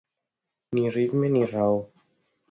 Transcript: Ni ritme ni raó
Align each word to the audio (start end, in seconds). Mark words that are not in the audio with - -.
Ni 0.75 0.85
ritme 0.95 1.29
ni 1.33 1.43
raó 1.51 1.77